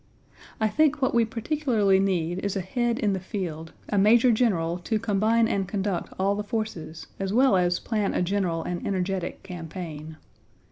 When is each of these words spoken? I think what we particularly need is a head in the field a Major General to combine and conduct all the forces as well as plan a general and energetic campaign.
I 0.59 0.67
think 0.67 0.99
what 0.99 1.13
we 1.13 1.25
particularly 1.25 1.99
need 1.99 2.39
is 2.39 2.55
a 2.55 2.61
head 2.61 2.97
in 2.97 3.13
the 3.13 3.19
field 3.19 3.71
a 3.89 3.99
Major 3.99 4.31
General 4.31 4.79
to 4.79 4.97
combine 4.97 5.47
and 5.47 5.67
conduct 5.67 6.11
all 6.17 6.33
the 6.33 6.43
forces 6.43 7.05
as 7.19 7.31
well 7.31 7.55
as 7.55 7.77
plan 7.79 8.15
a 8.15 8.23
general 8.23 8.63
and 8.63 8.83
energetic 8.87 9.43
campaign. 9.43 10.17